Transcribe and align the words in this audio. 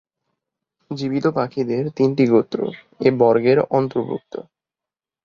জীবিত 0.91 1.25
পাখিদের 1.35 1.83
তিনটি 1.97 2.23
গোত্র 2.27 2.59
এ 2.99 3.09
বর্গের 3.17 3.59
অন্তর্ভুক্ত। 3.71 4.33